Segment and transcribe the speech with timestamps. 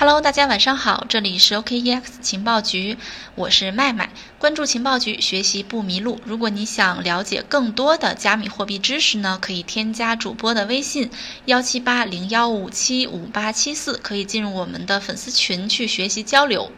[0.00, 2.96] Hello，大家晚上好，这里是 OKEX 情报局，
[3.34, 4.08] 我是麦麦。
[4.38, 6.18] 关注情报局，学习不迷路。
[6.24, 11.10] 如果你想了解更多的加密货币知识呢，可以添加主播的微信
[11.44, 16.72] 幺七八零幺五七五八七四，可以进入我们的粉丝群去学习交流。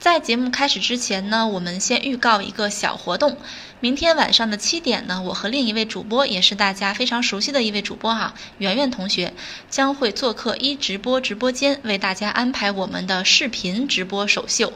[0.00, 3.36] 在节目开始之前呢，我们先预告一个小活动。
[3.80, 9.34] 明天晚上的七点呢，我和另一位主播，也是大家非常熟悉的一位主播哈，圆圆同学，
[9.68, 14.72] 将会做客一直播直播间，为大家安排我们的视频直播首秀。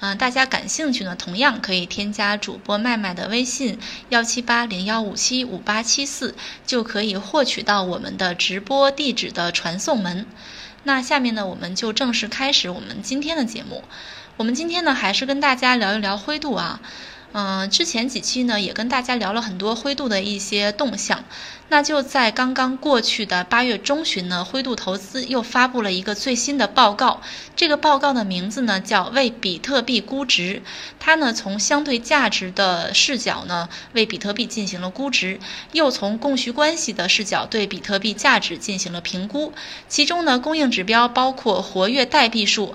[0.00, 3.78] 嗯，大家感兴趣呢，同样可以添加主播麦麦的微信
[4.10, 6.34] 幺七八零幺五七五八七四，
[6.66, 10.26] 就可以获取到我们的直播地址的传送门。
[10.82, 13.82] 那下面呢，我们就正式开始我们今天的节目。
[14.38, 16.78] 我们今天呢，还是跟大家聊一聊灰度啊。
[17.32, 21.24] 嗯，之前几期呢，也跟大家聊了很多灰度的一些动向。
[21.68, 27.22] 那就在刚刚过去的八月中旬呢，灰度投资又发布了一个最新的报告。
[27.56, 30.62] 这个报告的名字呢，叫为比特币估值。
[31.00, 35.40] 它呢，从相对价值的视角呢，为比特币进行了估值，
[35.72, 39.54] 又从供需关系的视角对比特币价值进行了评估。
[39.88, 42.74] 其中呢，供应指标包括活跃代币数。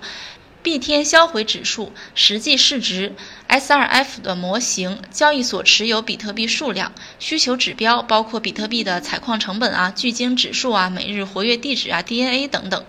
[0.64, 3.16] 币天销毁指数、实际市值、
[3.50, 12.86] S2F 的模型、交易所持有比特币数量、需求指标，包括比特币的采矿成本啊、巨鲸指数啊、每日活跃地址啊、DNA 等等。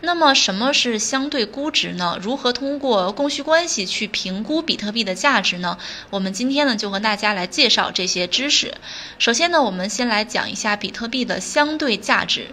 [0.00, 2.18] 那么，什么是相对估值呢？
[2.20, 5.78] 如何通过供需关系去评估比特币的价值呢？
[6.10, 8.74] 我们今天呢，就和大家来介绍这些知识。
[9.18, 12.48] 首先呢，我们先来讲一下比特币的相对价值。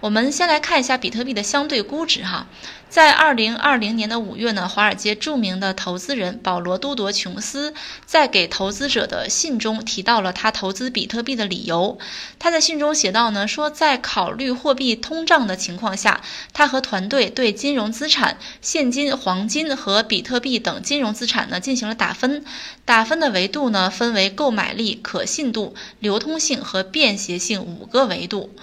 [0.00, 2.46] 我们先来看一下比特币的相对估值哈，
[2.88, 7.74] 在二零二零年的五月呢，华尔街著名的投资人保罗·都铎·琼斯
[8.06, 11.98] 在给投资者的信中提到了他投资比特币的理由。
[12.38, 16.20] 他在信中写道呢，说在考虑货币通胀的情况下，
[16.52, 22.44] 他和团队对金融资产、现金、黄金和比特币等金融资产呢进行了打分。
[22.84, 28.54] 打分的维度呢分为购买力、可信度、流通性和便携性五个维度。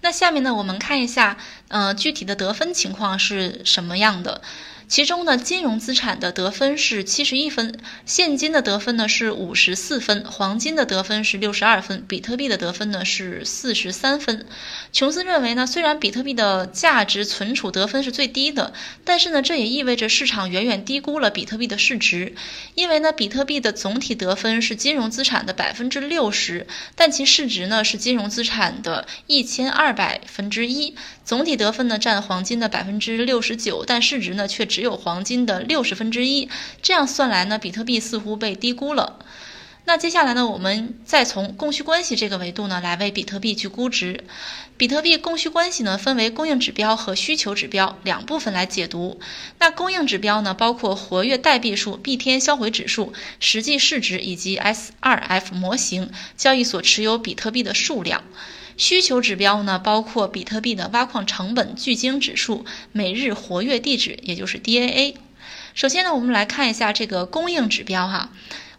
[0.00, 1.36] 那下面呢，我们看一下，
[1.68, 4.40] 呃，具体的得分情况是什么样的。
[4.88, 14.46] 其中呢，金融资产的得分是七十一分，现金的得分呢是五十四分，黄金的得分是六十二分，比特币的得分呢是四十三分。
[14.90, 18.72] 琼斯认为呢，虽然比特币的价值存储得分是最低的，
[19.04, 22.34] 但是呢，这也意味着市场远远低估了比特币的市值，
[22.74, 26.66] 因为呢，比特币的总体得分是金融资产的百分之六十，
[26.96, 30.94] 但其市值呢是金融资产的一千二百分之一。
[31.26, 36.48] 总体得分呢占黄金的百分之六十九，但市值呢却只只有黄金的六十分之一。
[36.82, 39.18] 这样算来呢，比特币似乎被低估了。
[39.86, 44.22] 那接下来呢，我们再从供需关系这个维度呢来为比特币去估值。
[44.76, 49.18] 比特币供需关系呢分为供应指标和需求指标两部分来解读。
[49.58, 58.22] 那供应指标呢包括活跃代币数、币天销毁指数、实际市值以及 S2F 模型、交易所持有比特币的数量。
[58.78, 65.16] 需求指标呢，包括比特币的挖矿成本、巨鲸指数、每日活跃地址，也就是 DAA。
[65.74, 68.30] 首先呢，我们来看一下这个供应指标哈。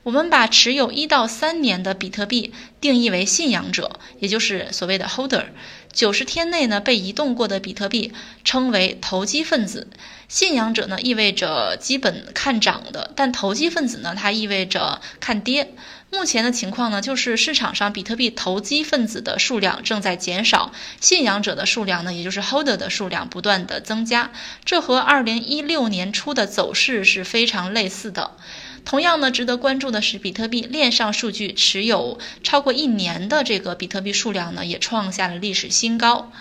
[0.03, 5.45] 我们把持有一到三年的比特币定义为信仰者，也就是所谓的 holder。
[5.91, 9.87] 九十天内呢被移动过的比特币称为投机分子。
[10.27, 15.73] 信仰者呢意味着基本看涨的，但投机分子呢它意味着看跌。
[16.11, 20.71] 目前的情况呢，就是市场上比特币投机分子的数量正在减少，
[21.01, 24.31] 信仰者的数量呢，也就是 holder 的数量不断的增加，
[24.63, 28.37] 这和二零一六年初的走势是非常类似的。
[28.85, 36.31] 同样呢，值得关注的是，比特币链上数据持有超过一年的这个比特币数量呢，也创下了历史新高。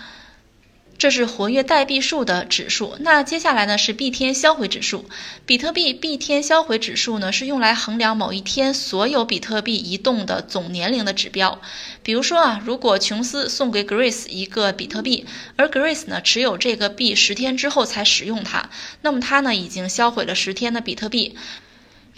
[0.97, 2.97] 这是活跃代币数的指数。
[2.99, 5.05] 那接下来呢是币天销毁指数。
[5.45, 11.61] 比特币币天销毁指数呢是用来衡量某一天所有比特币移动的总年龄的指标。
[12.03, 15.25] 比如说啊，如果琼斯送给 Grace 一个比特币，
[15.55, 18.69] 而 Grace 呢持有这个币十天之后才使用它，
[19.01, 21.37] 那么它呢已经销毁了十天的比特币。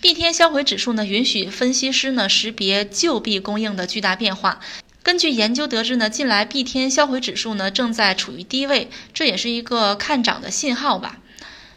[0.01, 4.59] 币天销毁指数呢允许分析师呢识别旧币供应的巨大变化。
[5.03, 11.19] 根据研究得知呢，近来币天销毁指数呢正在处于低位，这也是一个看涨的信号吧。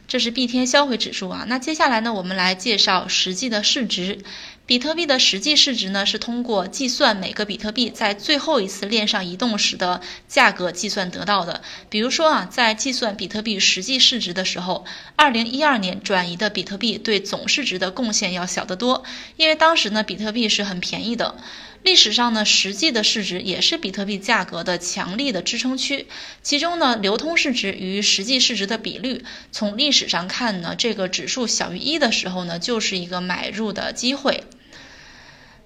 [0.09, 1.45] 这是币天销毁指数啊。
[1.49, 4.19] 那接下来呢，我们来介绍实际的市值。
[4.67, 11.61] 比特币的实际市值呢，是通过计算每个比特币在最后一次链上移动时的价格计算得到的。
[11.91, 19.05] 比如说啊，在计算比特币实际市值的时候，二零一二年转移的比特币对总市值的贡献要小得多，
[19.37, 21.37] 因为当时呢，比特币是很便宜的。
[21.85, 26.07] 历史上呢，实际的市值也是比特币价格的强力的支撑区。
[26.43, 29.23] 其中呢，流通市值与实际市值的比率，
[29.53, 34.45] 从历史上看呢，这个指数小于一的时候呢，就是一个买入的机会。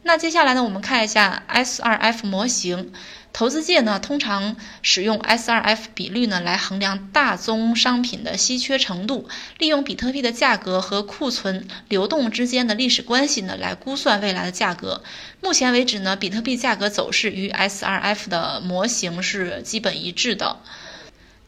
[0.03, 2.93] 那接下来呢，我们看一下 S2F 模型。
[3.31, 9.29] 投资界呢，通常使用 S2F 比率呢来衡量大宗商品的稀缺程度，
[9.59, 15.03] 利用比特币的价格和库存流动之间的历史关系呢来估算未来的价格。
[15.43, 20.56] 目前为止呢，比特币价格走势与 S2F 的模型是基本一致的。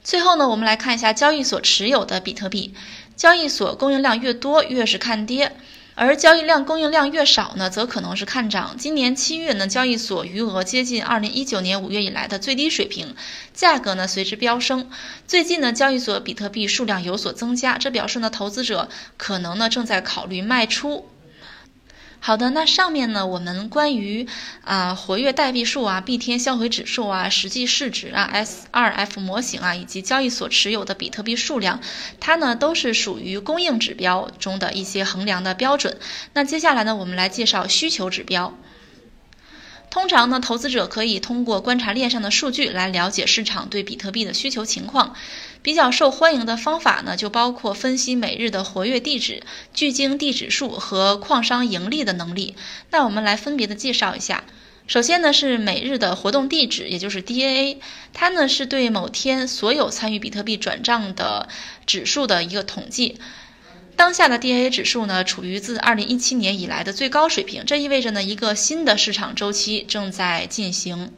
[0.05, 2.75] 最后呢，我们来看一下交易所持有的比特币，
[3.17, 5.57] 交易所供应量越多，越是看跌。
[6.03, 8.75] 而交易量供应量越少呢，则可能是看涨。
[8.79, 13.15] 今年七月呢，交易所余额接近二零一九年五月以来的最低水平，
[13.53, 14.89] 价格呢随之飙升。
[15.27, 18.89] 最近呢，交易所比特币数量有所增加，这表示呢，投资者
[19.19, 21.07] 可能呢正在考虑卖出。
[22.23, 24.27] 好的，那上面呢，我们关于
[24.63, 31.81] 啊活跃代币数啊、币天销毁指数啊、实际市值啊、S2F 模型啊，以及交易所持有的比特币数量，
[32.21, 35.97] 它呢都是属于供应指标中的一些衡量的标准。
[36.35, 38.55] 那接下来呢，我们来介绍需求指标。
[39.91, 45.15] 通常呢，投资者可以通过观察链上的数据来了解市场对比特币的需求情况。
[45.63, 49.43] 比较受欢迎的方法呢，就包括分析每日的活跃地址、
[49.75, 52.55] 聚精地址数和矿商盈利的能力。
[52.91, 54.45] 那我们来分别的介绍一下。
[54.87, 57.77] 首先呢，是每日的活动地址，也就是 DAA，
[58.13, 61.49] 它呢是对某天所有参与比特币转账的
[61.85, 63.19] 指数的一个统计。
[64.01, 71.13] 当下的 DAA 指数呢，处于自2017年以来的最高水平，这意味着呢，一个新的市场周期正在进行。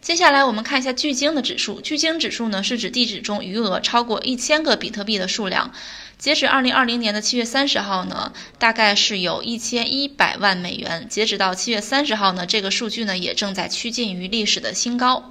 [0.00, 5.70] 接下来我们看一下巨鲸的指数，巨鲸指数呢是指地址中余额超过一千个比特币的数量。
[6.16, 11.06] 截止2020年的7月30号呢，大概是有一千一百万美元。
[11.10, 15.30] 截止到7月30号呢，这个数据呢也正在趋近于历史的新高。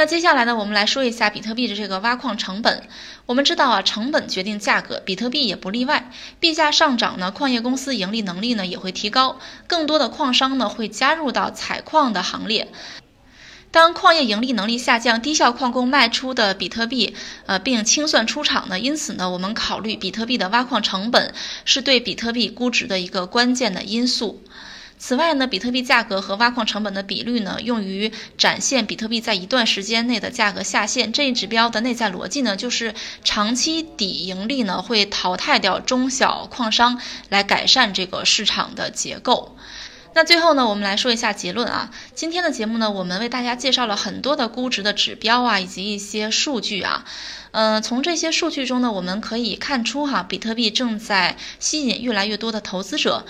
[0.00, 2.84] 那接下来呢，我们来说一下比特币的这个挖矿成本。
[3.26, 6.10] 我们知道啊，成本决定价格，比特币也不例外。
[6.40, 12.72] 币价上涨呢，矿业公司盈利能力呢也会提高，更多的矿商呢会加入到采矿的行列。
[13.70, 17.14] 当矿业盈利能力下降，低效矿工卖出的比特币，
[17.44, 21.34] 呃，并清算出场呢，因此呢，我们考虑比特币的挖矿成本
[21.66, 24.42] 是对比特币估值的一个关键的因素。
[25.02, 31.10] 此外呢，比特币价格和挖矿成本的比率呢，用于展现比特币在一段时间内的价格下限。
[31.10, 32.94] 这一指标的内在逻辑呢，就是
[33.24, 37.00] 长期底盈利呢会淘汰掉中小矿商，
[37.30, 39.56] 来改善这个市场的结构。
[40.12, 41.90] 那最后呢，我们来说一下结论啊。
[42.14, 47.06] 今天的节目呢，我们为大家介绍了很多的估值的指标啊，以及一些数据啊。
[47.52, 53.24] 嗯，从这些数据中呢，我们可以看出哈，比特币正在吸引越来越多的投资者。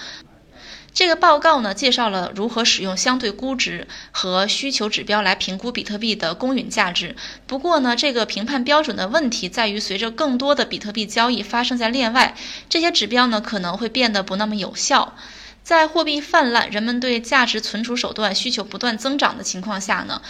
[0.92, 7.14] 这个报告呢，介绍了如何使用相对估值和需求指标来评估比特币的公允价值。
[7.46, 12.34] 不过呢，这个评判标准的问题在于，随着更多的比特币交易发生在链外，
[12.69, 15.14] 这些指标呢可能会变得不那么有效。
[15.62, 20.20] 在货币泛滥、人们对价值存储手段需求不断增长的情况下呢？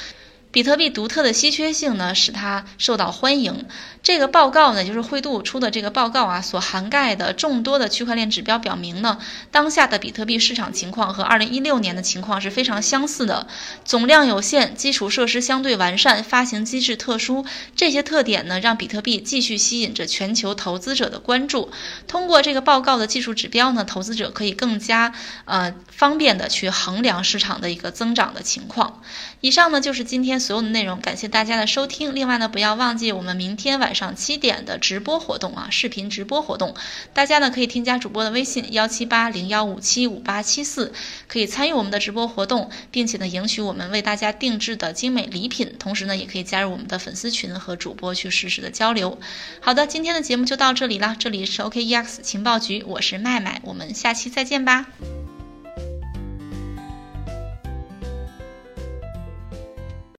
[0.53, 3.67] 比特币独特的稀缺性呢，使它受到欢迎。
[4.03, 9.19] 这个报告呢，就是灰度出的这个报告啊，所涵盖的众多的区块链指标表明呢，
[9.53, 13.47] 当下的比特币市场情况和2016年的情况是非常相似的。
[13.85, 17.45] 总量有限，基础设施相对完善，发行机制特殊，
[17.77, 21.71] 这些特点呢，让比特币继续吸引着全球投资者的关注。
[22.09, 25.13] 通过这个报告的技术指标呢，投资者可以更加
[25.45, 29.01] 呃方便的去衡量市场的一个增长的情况。
[29.43, 30.40] 以上呢，就是今天。
[30.41, 32.15] 所有的内容，感谢大家的收听。
[32.15, 36.75] 另外呢，不要忘记我们明天晚上七点的直播活动啊，视频直播活动，
[37.13, 40.93] 大家呢可以添加主播的微信幺七八零幺五七五八七四，
[41.29, 45.77] 可以参与我们的直播活动，并且呢赢取我们为大家定制的精美礼品。
[45.79, 49.19] 同时呢，也可以加入我们的粉丝群和主播去实时的交流。
[49.61, 54.87] 好的，今天的节目就到这里了，这里是 OKEX 情报局，我是麦麦，我们下期再见吧。